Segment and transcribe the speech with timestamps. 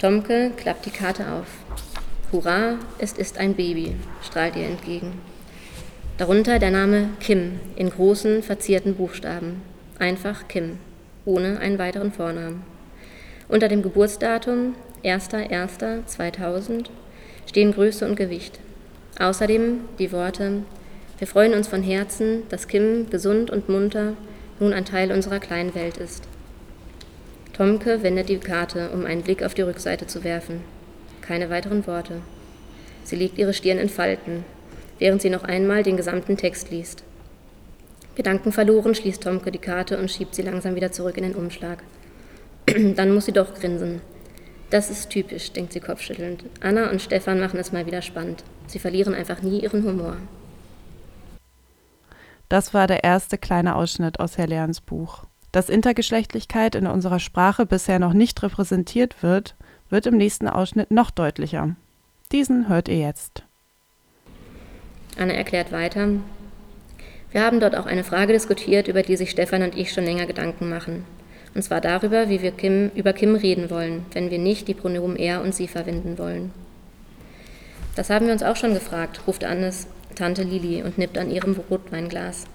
[0.00, 1.46] Tomke klappt die Karte auf.
[2.32, 5.12] Hurra, es ist ein Baby, strahlt ihr entgegen.
[6.16, 9.60] Darunter der Name Kim in großen, verzierten Buchstaben.
[9.98, 10.78] Einfach Kim,
[11.26, 12.62] ohne einen weiteren Vornamen.
[13.46, 14.74] Unter dem Geburtsdatum
[15.04, 16.86] 1.1.2000
[17.46, 18.58] stehen Größe und Gewicht.
[19.18, 20.62] Außerdem die Worte
[21.18, 24.14] Wir freuen uns von Herzen, dass Kim gesund und munter
[24.60, 26.24] nun ein Teil unserer kleinen Welt ist.
[27.52, 30.60] Tomke wendet die Karte, um einen Blick auf die Rückseite zu werfen.
[31.20, 32.22] Keine weiteren Worte.
[33.04, 34.44] Sie legt ihre Stirn in Falten,
[34.98, 37.04] während sie noch einmal den gesamten Text liest.
[38.14, 41.82] Gedankenverloren schließt Tomke die Karte und schiebt sie langsam wieder zurück in den Umschlag.
[42.66, 44.00] Dann muss sie doch grinsen.
[44.70, 46.44] Das ist typisch, denkt sie kopfschüttelnd.
[46.60, 48.44] Anna und Stefan machen es mal wieder spannend.
[48.66, 50.16] Sie verlieren einfach nie ihren Humor.
[52.48, 55.24] Das war der erste kleine Ausschnitt aus Herr Lerns Buch.
[55.52, 59.56] Dass Intergeschlechtlichkeit in unserer Sprache bisher noch nicht repräsentiert wird,
[59.88, 61.74] wird im nächsten Ausschnitt noch deutlicher.
[62.30, 63.42] Diesen hört ihr jetzt.
[65.18, 66.08] Anne erklärt weiter.
[67.32, 70.26] Wir haben dort auch eine Frage diskutiert, über die sich Stefan und ich schon länger
[70.26, 71.04] Gedanken machen.
[71.54, 75.16] Und zwar darüber, wie wir Kim, über Kim reden wollen, wenn wir nicht die Pronomen
[75.16, 76.52] er und sie verwenden wollen.
[77.96, 81.56] Das haben wir uns auch schon gefragt, ruft Annes Tante Lili und nippt an ihrem
[81.70, 82.46] Rotweinglas.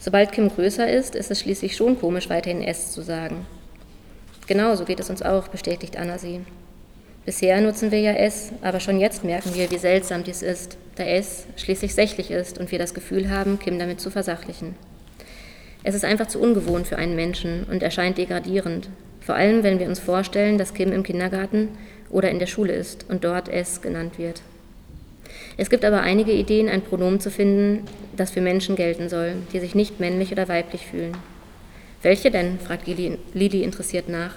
[0.00, 3.46] Sobald Kim größer ist, ist es schließlich schon komisch, weiterhin S zu sagen.
[4.46, 6.40] Genau, so geht es uns auch, bestätigt Anna sie.
[7.24, 11.02] Bisher nutzen wir ja S, aber schon jetzt merken wir, wie seltsam dies ist, da
[11.02, 14.76] S schließlich sächlich ist und wir das Gefühl haben, Kim damit zu versachlichen.
[15.82, 18.88] Es ist einfach zu ungewohnt für einen Menschen und erscheint degradierend,
[19.20, 21.70] vor allem wenn wir uns vorstellen, dass Kim im Kindergarten
[22.10, 24.42] oder in der Schule ist und dort S genannt wird.
[25.56, 27.84] Es gibt aber einige Ideen, ein Pronomen zu finden,
[28.16, 31.16] das für Menschen gelten soll, die sich nicht männlich oder weiblich fühlen.
[32.02, 32.58] Welche denn?
[32.58, 34.36] fragt Lili interessiert nach.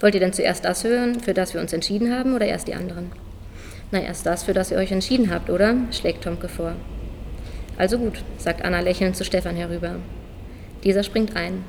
[0.00, 2.74] Wollt ihr denn zuerst das hören, für das wir uns entschieden haben, oder erst die
[2.74, 3.12] anderen?
[3.90, 5.74] Na, erst das, für das ihr euch entschieden habt, oder?
[5.92, 6.74] schlägt Tomke vor.
[7.76, 9.96] Also gut, sagt Anna lächelnd zu Stefan herüber.
[10.84, 11.64] Dieser springt ein.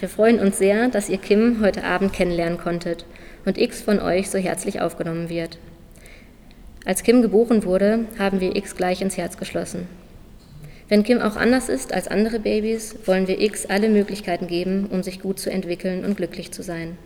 [0.00, 3.04] Wir freuen uns sehr, dass ihr Kim heute Abend kennenlernen konntet
[3.44, 5.58] und X von euch so herzlich aufgenommen wird.
[6.84, 9.88] Als Kim geboren wurde, haben wir X gleich ins Herz geschlossen.
[10.88, 15.02] Wenn Kim auch anders ist als andere Babys, wollen wir X alle Möglichkeiten geben, um
[15.02, 16.98] sich gut zu entwickeln und glücklich zu sein.